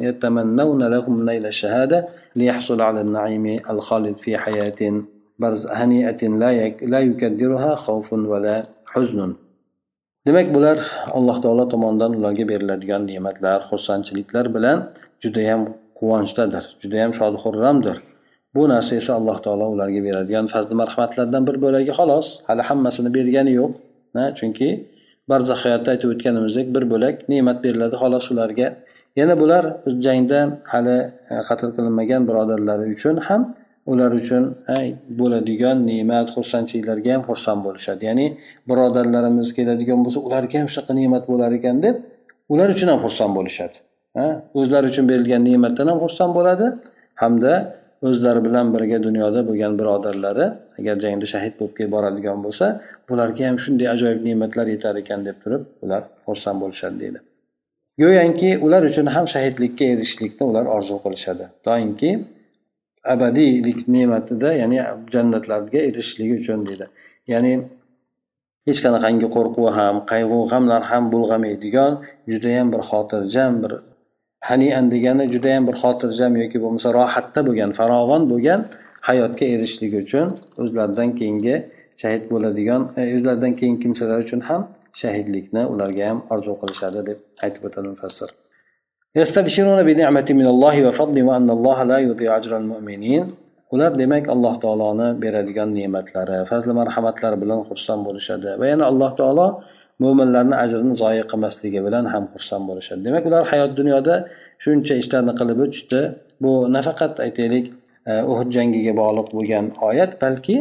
[0.00, 5.02] يتمنون لهم نيل الشهادة ليحصل على النعيم الخالد في حياة
[5.38, 6.28] برز هنيئة
[6.82, 9.45] لا يكدرها خوف ولا حزن.
[10.26, 10.78] Demak bular
[11.18, 14.78] alloh taolo tomonidan ularga beriladigan ne'matlar xursandchiliklar bilan
[15.22, 15.62] judayam
[15.98, 17.96] quvonchdadir judayam shod xurramdir
[18.56, 22.26] bu narsa esa alloh taolo ularga beradigan fazli marhamatlardan bir bo'lagi xolos.
[22.48, 23.72] Hali hammasini bergani yo'q
[24.38, 24.68] chunki
[25.30, 28.68] barzax hayotda aytib o'tganimizdek bir bo'lak ne'mat beriladi xolos ularga.
[29.20, 29.64] Yana bular
[30.06, 30.40] jangda
[30.72, 30.96] hali
[31.32, 33.42] e, qatl qilinmagan birodarlari uchun ham
[33.92, 34.44] ular uchun
[35.20, 38.02] bo'ladigan ne'mat xursandchiliklarga ham xursand bo'lishadi.
[38.08, 38.26] Ya'ni
[38.68, 41.96] birodarlarimiz keladigan bo'lsa ularga ham shunaqa ne'mat bo'lar ekan deb
[42.52, 43.76] ular uchun ham xursand bo'lishadi.
[44.60, 46.66] O'zlari uchun berilgan ne'matdan ham xursand bo'ladi
[47.22, 47.52] hamda
[48.08, 50.46] o'zlari bilan birga dunyoda bo'lgan birodarlari
[50.78, 52.66] agar jangda shahid bo'lib boradigan bo'lsa
[53.08, 57.18] bularga ham shunday ajoyib ne'matlar yetar ekan deb turib ular xursand bo'lishadi deydi.
[58.02, 61.44] Go'yoki ular uchun ham shahidlikka erishishlikni ular orzu qilishadi.
[61.66, 62.10] Doimki
[63.14, 64.78] abadiylik ne'matida ya'ni
[65.14, 66.86] jannatlarga erishishligi uchun deydi.
[67.32, 67.52] Ya'ni
[68.68, 71.92] hech qanaqangi qo'rquv ham qayg'u g'amlar ham bulg'amaydigan
[72.32, 73.72] judayam bir xotirjam bir
[74.48, 78.60] hanian degani judayam bir xotirjam yoki bo'lmasa rohatda bo'lgan farovon bo'lgan
[79.08, 80.26] hayotga erishishligi uchun
[80.62, 81.54] o'zlaridan keyingi
[82.02, 84.62] shahid bo'ladigan e, o'zlaridan keyingi kimsalar uchun ham
[85.02, 88.30] shahidlikni ularga ham orzu qilishadi deb aytib o'tadi mufassir.
[93.74, 99.46] Ular demak alloh taoloni beradigan ne'matlari fazli marhamatlari bilan xursand bo'lishadi va yana alloh taolo
[100.02, 103.00] mo'minlarni ajrini zoya qilmasligi bilan ham xursand bo'lishadi.
[103.06, 104.14] Demak ular hayot dunyoda
[104.64, 106.00] shuncha ishlarni qilib o'tishdi.
[106.42, 107.66] Bu nafaqat aytaylik
[108.10, 110.56] e, uhud jangiga bog'liq bo'lgan oyat balki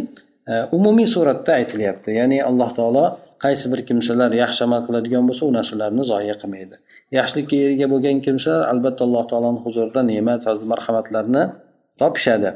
[0.78, 2.12] umumiy suratda aytilyapti.
[2.20, 3.06] Ya'ni alloh taolo
[3.46, 6.76] qaysi bir kimsalar yaxshi amal qiladigan bo'lsa u narsalarni zoya qilmaydi.
[7.18, 11.44] Yaxshilikka ega bo'lgan kimsalar albatta alloh taoloni huzurida ne'mat fazl marhamatlarni
[12.02, 12.52] topishadi.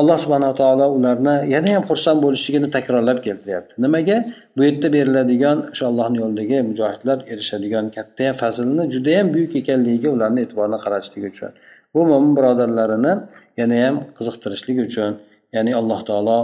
[0.00, 3.74] Alloh subhanaa taolo ularni yana ham xursand bo'lishligini takrorlab keltiryapti.
[3.84, 4.16] Nimaga?
[4.56, 10.78] Bu yerda beriladigan o'sha allohni yo'lidagi mujohidlar erishadigan katta fazlni judayam buyuk ekanligiga ularni e'tiborini
[10.84, 11.50] qaratishligi uchun
[11.94, 13.12] bu mo'min birodarlarini
[13.60, 15.12] yanayam qiziqtirishlik uchun
[15.56, 16.38] ya'ni alloh taolo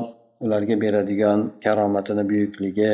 [0.45, 2.93] ularga beradigan karomatini buyukligi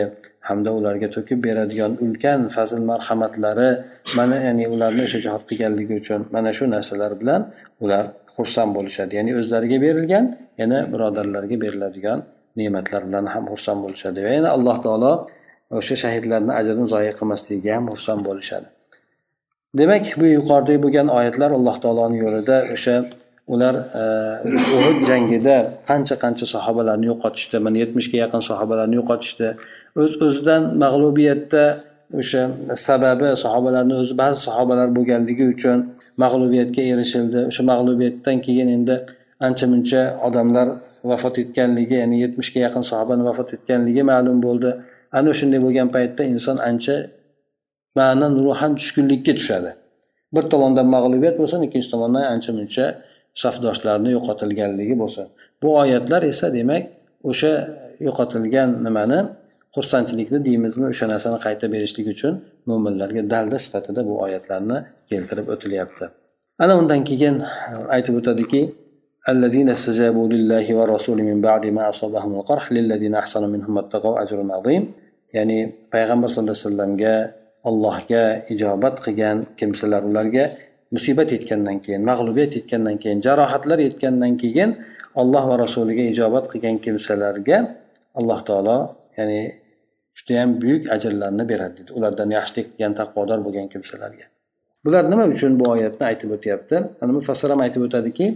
[0.49, 3.71] hamda ularga to'kib beradigan ulkan fazl marhamatlari
[4.19, 7.41] mana ya'ni ularni o'sha jihod qilganligi uchun mana shu narsalar bilan
[7.85, 8.05] ular
[8.37, 9.13] xursand bo'lishadi.
[9.19, 10.25] Ya'ni o'zlariga berilgan
[10.61, 12.19] yana birodarlarga beriladigan
[12.59, 14.19] ne'matlar bilan ham xursand bo'lishadi.
[14.27, 15.13] Va yana alloh taolo
[15.79, 18.69] o'sha shahidlarni ajrini zoya qilmasligiga ham xursand bo'lishadi.
[19.79, 22.95] Demak bu yuqoridagi bo'lgan oyatlar alloh taoloni yo'lida o'sha
[23.53, 24.03] ular e,
[24.77, 25.57] uhud jangida
[25.89, 29.47] qancha qancha sahobalarni yo'qotishdi mana yetmishga yaqin sahobalarni yo'qotishdi.
[30.01, 31.65] O'z öz o'zidan mag'lubiyatda
[32.21, 32.43] o'sha
[32.87, 35.79] sababi sahobalarni o'zi ba'zi sahobalar bo'lganligi uchun
[36.25, 37.41] mag'lubiyatga erishildi.
[37.51, 38.97] O'sha mag'lubiyatdan keyin endi
[39.47, 40.69] ancha muncha odamlar
[41.11, 44.71] vafot etganligi ya'ni yetmishga yaqin sahobani vafot etganligi ma'lum bo'ldi.
[45.19, 46.97] Ana shunday bo'lgan paytda inson ancha
[47.99, 49.71] ma'nan ruhan tushkunlikka tushadi.
[50.35, 52.85] Bir tomondan mag'lubiyat bo'lsin ikkinchi tomondan ancha muncha
[53.44, 55.26] safdoshlarni yo'qotilganligi bo'lsin
[55.62, 56.84] bu oyatlar esa demak
[57.30, 57.52] o'sha
[58.08, 59.20] yo'qotilgan nimani
[59.76, 62.34] xursandchilikni deymizmi o'sha narsani qayta berishlik uchun
[62.70, 64.78] mo'minlarga dalda sifatida bu oyatlarni
[65.10, 66.06] keltirib o'tilyapti
[66.64, 67.36] ana undan keyin
[67.96, 68.64] aytib o'tadiki
[69.34, 74.84] الذين استجابوا لله ورسوله من بعد ما أصابهم القرح للذين أحسنوا منهم اتقوا أجر عظيم
[75.34, 77.16] ya'ni payg'ambar sallallohu alayhi vasallamga
[77.70, 80.46] allohga ijobat qilgan kimsalar ularga
[80.95, 84.71] musibat yetgandan keyin mag'lubiyat yetgandan keyin jarohatlar yetgandan keyin
[85.21, 87.59] alloh va rasuliga ijobat qilgan kimsalarga
[88.19, 88.79] alloh taolo
[89.19, 89.41] ya'ni
[90.19, 94.27] judayam buyuk ajrlarni beradi deydi ulardan yaxshilik qilgan taqvodor bo'lgan kimsalarga.
[94.85, 96.77] Bular nima uchun bu oyatni aytib o'tyapti?
[97.03, 98.27] Ana mufassir ham aytib o'tadiki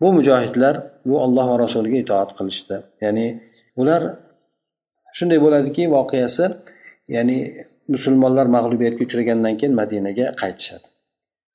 [0.00, 0.74] bu mujohidlar
[1.08, 2.76] bu olloh va rasuliga itoat qilishdi.
[3.04, 3.26] Ya'ni
[3.80, 4.02] ular
[5.16, 6.46] shunday bo'ladiki voqeasi
[7.16, 7.36] ya'ni
[7.94, 10.86] musulmonlar mag'lubiyatga uchragandan keyin madinaga qaytishadi.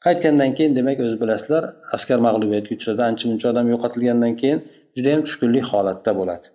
[0.06, 1.64] Qaytgandan keyin demak o'zi bilasizlar
[1.96, 4.60] askar mag'lubiyatga uchradi ancha muncha odam yo'qotilgandan keyin
[4.96, 6.48] judayam tushkunlik holatda bo'ladi.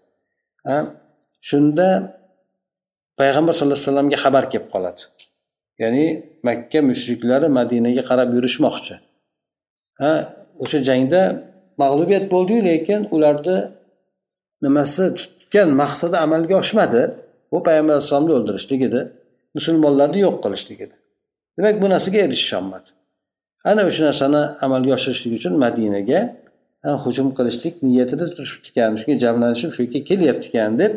[1.48, 1.88] Shunda
[3.20, 5.02] payg'ambar sallallohu alayhi vasallamga xabar kelib qoladi.
[5.82, 6.06] Ya'ni
[6.48, 8.94] makka mushriklari madinaga qarab yurishmoqchi.
[10.00, 10.12] Ha
[10.62, 11.20] o'sha jangda
[11.82, 13.58] mag'lubiyat bo'ldiyu lekin ularni
[14.64, 17.02] nimasi tutgan maqsadi amalga oshmadi.
[17.52, 19.00] Bu payg'ambar alayhissalomni o'ldirishlik edi
[19.56, 20.96] musulmonlarni yo'q qilishlik edi
[21.56, 22.88] demak bu narsaga erishisholmadi.
[23.70, 26.20] Ana o'sha narsani amalga oshirishlik uchun madinaga
[27.04, 30.92] hujum qilishlik niyatida turishibdi ekan shunga jamlanishib shu yerga kelyapti ekan deb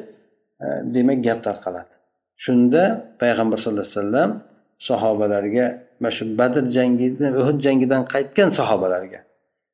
[0.63, 1.93] e, demak gap tarqaladi.
[2.43, 2.83] Shunda
[3.21, 4.29] payg'ambar sallallohu alayhi vasallam
[4.89, 5.65] sahobalarga
[5.99, 9.19] mana shu badr jangidan uhud jangidan qaytgan sahobalarga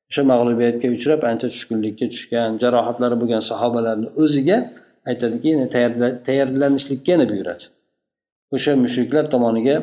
[0.09, 4.57] o'sha mag'lubiyatga uchrab ancha tushkunlikka tushgan jarohatlari bo'lgan sahobalarni o'ziga
[5.09, 5.51] aytadiki
[6.27, 7.63] tayyorlanishlikka yana buyuradi
[8.55, 9.75] o'sha mushriklar tomoniga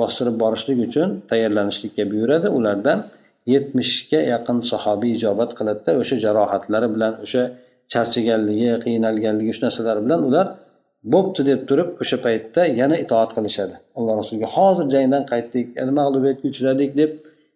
[0.00, 2.48] bostirib borishlik uchun tayyorlanishlikka buyuradi.
[2.58, 2.98] Ulardan
[3.54, 7.42] yetmishga yaqin sahobiy ijobat qiladida o'sha jarohatlari bilan o'sha
[7.92, 10.46] charchaganligi qiynalganligi shu narsalar bilan ular
[11.14, 13.74] bo'pti deb turib o'sha paytda yana itoat qilishadi.
[13.98, 17.10] Alloh rasuliga hozir jangdan qaytdik yana mag'lubiyatga uchradik deb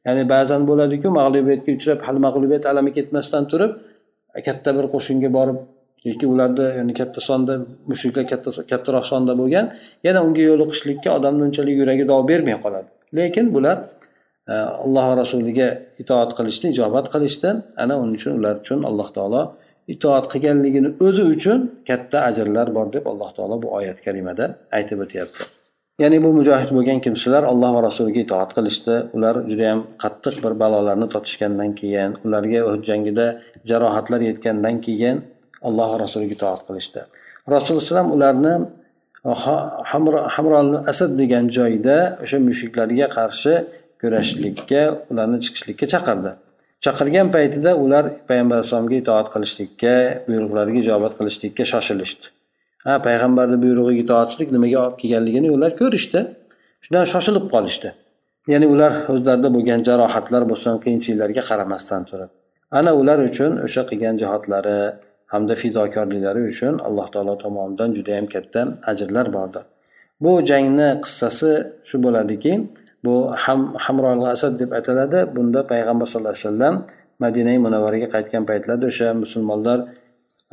[0.06, 3.72] ya'ni ba'zan bo'ladiku mag'lubiyatga uchrab hali mag'lubiyat alami ketmasdan turib
[4.46, 5.58] katta bir qo'shinga borib
[6.08, 7.54] yoki ularda ya'ni katta sonda
[7.90, 9.66] mushriklar katta kattaroq sonda bo'lgan
[10.06, 12.88] yana unga yo'liqishlikka odamni unchalik yuragi dov bermay qoladi.
[13.18, 13.76] Lekin bular
[14.52, 15.68] e, alloh rasuliga
[16.02, 17.48] itoat qilishdi ijobat qilishdi.
[17.82, 19.42] Ana uning uchun ular uchun alloh taolo
[19.94, 24.44] itoat qilganligini o'zi uchun katta ajrlar bor deb alloh taolo bu oyat karimada
[24.78, 25.42] aytib o'tyapti.
[26.02, 28.94] Ya'ni bu mujohid bo'lgan kimsalar alloh va rasuliga itoat qilishdi.
[29.16, 33.26] Ular judayam qattiq bir balolarni totishgandan keyin ularga o'z jangida
[33.70, 35.16] jarohatlar yetgandan keyin
[35.68, 37.00] alloh rasuliga itoat qilishdi.
[37.54, 38.54] Rasululloh alayhivasallam ularni
[39.32, 39.44] oh,
[40.34, 43.52] hamron asad degan joyda o'sha mushuklarga qarshi
[44.00, 46.32] kurashishlikka ularni chiqishlikka chaqirdi.
[46.84, 49.94] Chaqirgan paytida ular payg'ambar alayhisalomga itoat qilishlikka
[50.28, 52.24] buyruqlariga ijobat qilishlikka shoshilishdi.
[52.86, 56.20] Ha payg'ambarni buyrug'iga itoatchilik nimaga olib kelganligini ular ko'rishdi.
[56.84, 57.88] Shundan shoshilib qolishdi.
[58.52, 62.30] Ya'ni ular o'zlarida bo'lgan jarohatlar bo'lsin qiyinchiliklarga qaramasdan turib.
[62.78, 64.78] Ana ular uchun o'sha qilgan jihodlari
[65.32, 69.64] hamda fidokorliklari uchun alloh taolo tomonidan judayam katta ajrlar bordir
[70.22, 71.50] bu jangni qissasi
[71.88, 72.52] shu bo'ladiki
[73.04, 73.14] bu
[73.44, 75.18] ham hamroil asad deb ataladi.
[75.36, 76.74] Bunda payg'ambar sallallohu alayhi vasallam
[77.24, 79.78] madinai munavvaraga qaytgan paytlarida o'sha musulmonlar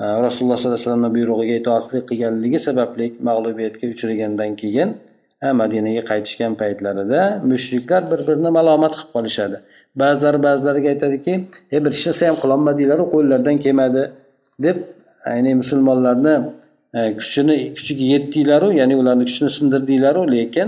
[0.01, 4.89] e, rasululloh sollallohu alayhi vasallamni buyrug'iga itoatlik qilganligi sababli mag'lubiyatga uchragandan keyin
[5.45, 9.57] e, madinaga qaytishgan paytlarida mushriklar bir birini malomat qilib qolishadi.
[10.01, 11.33] Ba'zilari ba'zilariga aytadiki
[11.75, 14.03] e bir ishni narsa ham qilolmadinglaru qo'llaridan kelmadi
[14.65, 14.77] deb
[15.27, 16.35] ya'ni musulmonlarni
[16.97, 20.67] e, kuchini kuchiga yetdinglaru ya'ni ularni kuchini sindirdinglaru lekin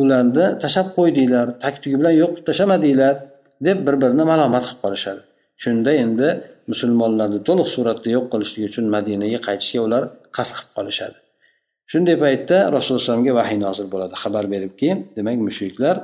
[0.00, 3.14] ularni tashlab qo'ydinglar tag tugi bilan yo'q qilib tashlamadinglar
[3.66, 5.20] deb bir birini malomat qilib qolishadi.
[5.62, 6.28] Shunda endi
[6.72, 10.02] musulmonlarni to'liq suratda yo'q qilishlik uchun madinaga qaytishga ular
[10.36, 11.18] qasd qilib qolishadi.
[11.92, 14.14] Shunday paytda rasululloh alayhivasallamga vahiy nozil bo'ladi.
[14.22, 15.96] Xabar beribki demak mushriklar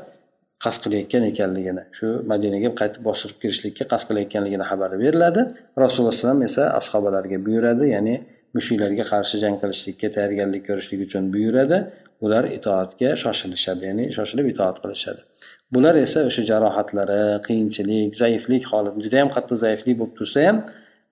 [0.64, 5.42] qasd qilayotgan ekanligini shu madinaga qaytib bostirib kirishlikka qasd qilayotganligini xabari beriladi.
[5.84, 8.14] Rasululloh alayhivasallam esa ashobalarga buyuradi ya'ni
[8.56, 11.78] mushuklarga qarshi jang qilishlikka tayyorgarlik ko'rishlik uchun buyuradi.
[12.24, 15.20] Ular itoatga shoshilishadi ya'ni shoshilib itoat qilishadi.
[15.74, 20.56] Bular esa o'sha jarohatlari qiyinchilik zaiflik holati juda yam qattiq zaiflik bo'lib tursa ham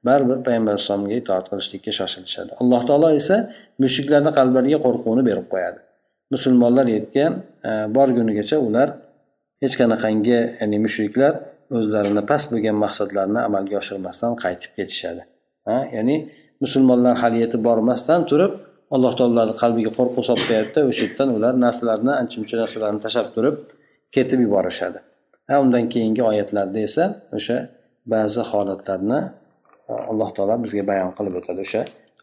[0.09, 2.51] baribir payg'ambar alayhisalomga itoat qilishlikka shoshilishadi.
[2.63, 3.37] Alloh taolo esa
[3.85, 5.79] mushuklarni qalblariga qo'rquvni berib qo'yadi.
[6.35, 7.33] Musulmonlar yetgan
[7.69, 8.89] e, borgunigacha ular
[9.63, 11.33] hech qanaqangi ya'ni mushriklar
[11.77, 15.23] o'zlarini past bo'lgan maqsadlarini amalga oshirmasdan qaytib ketishadi.
[15.69, 16.17] Ha ya'ni
[16.65, 18.53] musulmonlar hali yetib bormasdan turib
[18.95, 23.57] alloh taoloni qalbiga qo'rquv solib qo'yadida o'sha yerdan ular narsalarni ancha muncha narsalarni tashlab turib
[24.17, 24.99] ketib yuborishadi.
[25.49, 27.05] Ha undan keyingi oyatlarda esa
[27.39, 27.57] o'sha
[28.15, 29.21] ba'zi holatlarni
[29.91, 31.61] e, alloh taolo bizga bayon qilib o'tadi.
[31.67, 31.83] O'sha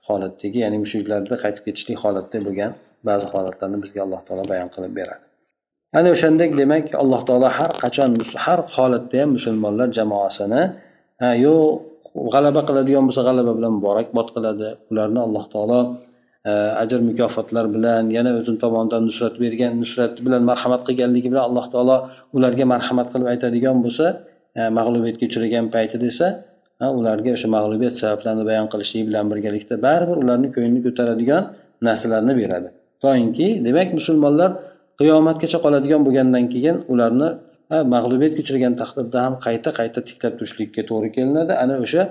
[0.09, 2.71] holatdagi ya'ni mushuklarda qaytib ketishlik holatda bo'lgan
[3.09, 5.28] ba'zi holatlarni bizga alloh taolo bayon qilib beradi.
[5.97, 8.11] Ana o'shandek demak alloh taolo har qachon
[8.45, 10.61] har holatda ham musulmonlar jamoasini
[11.45, 11.89] yo'q
[12.33, 14.67] g'alaba qiladigan bo'lsa g'alaba bilan muborakbod qiladi.
[14.91, 15.79] Ularni alloh taolo
[16.49, 16.51] e,
[16.83, 21.97] ajr mukofotlar bilan yana o'zini tomonidan nusrat bergan nusrati bilan marhamat qilganligi bilan alloh taolo
[22.37, 24.05] ularga marhamat qilib aytadigan bo'lsa
[24.59, 26.27] e, mag'lubiyatga uchragan paytida esa
[26.99, 31.43] ularga o'sha mag'lubiyat sabablarini bayon qilishlik bilan birgalikda baribir ularni ko'nglini ko'taradigan
[31.87, 32.69] narsalarni beradi.
[33.03, 34.51] Toinki demak musulmonlar
[34.99, 37.29] qiyomatgacha qoladigan bo'lgandan keyin ularni
[37.93, 41.53] mag'lubiyatga uchragan taqdirda ham qayta qayta tiklab turishlikka to'g'ri kelinadi.
[41.63, 42.03] Ana o'sha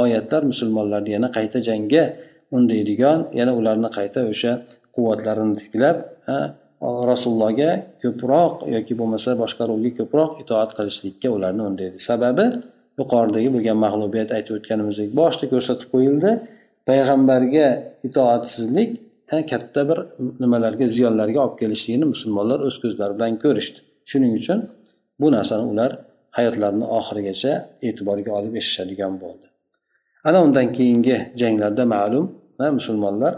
[0.00, 2.04] oyatlar musulmonlarni yana qayta jangga
[2.56, 4.52] undaydigan yana ularni qayta o'sha
[4.94, 5.96] quvvatlarini tiklab
[7.10, 7.70] rasulullohga
[8.02, 11.96] ko'proq yoki bo'lmasa boshqaruvga ko'proq itoat qilishlikka ularni undaydi.
[12.08, 12.46] Sababi
[13.00, 16.30] yuqoridagi bo'lgan mag'lubiyat aytib o'tganimizdek boshida ko'rsatib qo'yildi.
[16.88, 17.66] Payg'ambarga
[18.08, 18.90] itoatsizlik
[19.50, 19.98] katta bir
[20.42, 23.78] nimalarga ziyonlarga olib kelishligini musulmonlar o'z ko'zlari bilan ko'rishdi.
[24.10, 24.58] Shuning uchun
[25.20, 25.90] bu narsani ular
[26.36, 27.52] hayotlarini oxirigacha
[27.88, 29.46] e'tiborga olib yashashadigan bo'ldi.
[30.28, 32.24] Ana undan keyingi janglarda ma'lum
[32.78, 33.34] musulmonlar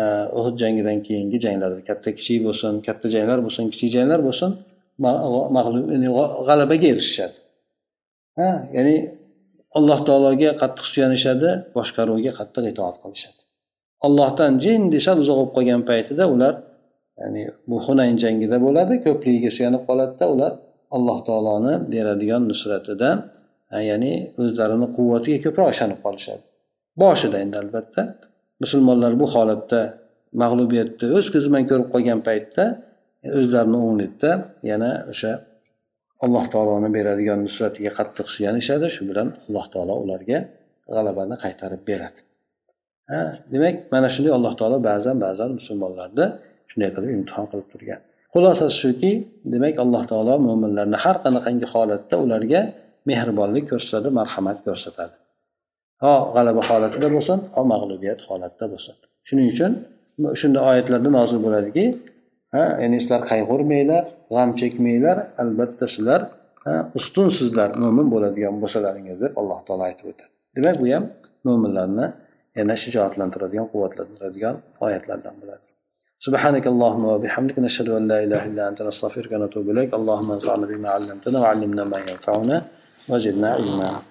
[0.00, 0.02] e,
[0.38, 4.50] uhud jangidan keyingi janglarda katta kichik bo'lsin katta janglar bo'lsin kichik janglar bo'lsin
[5.56, 5.84] mag'lub
[6.48, 7.36] g'alabaga erishishadi.
[8.38, 8.96] Ha ya'ni
[9.78, 13.41] alloh taologa qattiq suyanishadi boshqaruvga qattiq itoat qilishadi.
[14.06, 16.54] Allohdan jin sal uzoq bo'lib qolgan paytida ular
[17.20, 20.52] ya'ni bu hunayn jangida bo'ladi ko'pligiga suyanib qoladida ular
[20.96, 23.16] alloh taoloni beradigan nusratidan
[23.90, 26.42] ya'ni o'zlarini quvvatiga ko'proq ishonib qolishadi.
[27.02, 28.02] Boshida endi albatta
[28.62, 29.80] musulmonlar bu holatda
[30.42, 32.64] mag'lubiyatni o'z ko'zi bilan ko'rib qolgan paytda
[33.38, 34.30] o'zlarini o'nglikda
[34.70, 35.32] yana o'sha
[36.24, 40.38] alloh taoloni beradigan nusratiga qattiq suyanishadi shu bilan alloh taolo ularga
[40.94, 42.20] g'alabani qaytarib beradi.
[43.52, 46.26] Demak mana shunday alloh taolo ba'zan ba'zan musulmonlarni
[46.70, 48.00] shunday qilib imtihon qilib turgan.
[48.32, 49.12] Xulosasi shuki
[49.54, 52.60] demak alloh taolo mo'minlarni har qanaqangi holatda ularga
[53.10, 55.14] mehribonlik ko'rsatadi marhamat ko'rsatadi.
[56.02, 58.94] Ho g'alaba holatida bo'lsin ho mag'lubiyat holatida bo'lsin.
[59.28, 59.72] Shuning uchun
[60.40, 61.84] shunday oyatlarda nozil bo'ladiki
[62.54, 66.20] ha ya'ni sizlar qayg'urmanglar g'am chekmanglar albatta sizlar
[66.98, 70.32] ustunsizlar mo'min bo'ladigan bo'lsalaringiz deb alloh taolo aytib o'tadi.
[70.56, 71.04] Demak bu ham
[71.46, 72.06] mo'minlarni
[72.58, 75.64] yana shijoatlantiradigan quvvatlantiradigan oyatlardan bo'ladi
[76.26, 79.90] سبحانك اللهم وبحمدك نشهد أن لا إله إلا أنت نستغفرك ونتوب إليك.
[79.94, 82.56] اللهم انفعنا بما علمتنا وعلمنا ما ينفعنا
[83.10, 84.02] وزدنا علما.